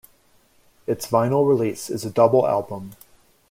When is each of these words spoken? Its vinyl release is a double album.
Its 0.87 1.05
vinyl 1.05 1.47
release 1.47 1.87
is 1.87 2.03
a 2.03 2.09
double 2.09 2.47
album. 2.47 2.93